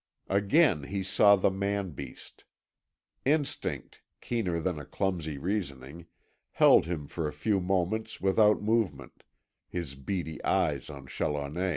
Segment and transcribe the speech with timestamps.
[0.29, 2.45] Again he saw the man beast.
[3.23, 6.07] Instinct, keener than a clumsy reasoning,
[6.53, 9.23] held him for a few moments without movement,
[9.69, 11.69] his beady eyes on Challoner.